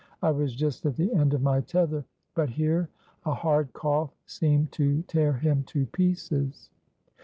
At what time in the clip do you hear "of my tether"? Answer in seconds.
1.35-2.03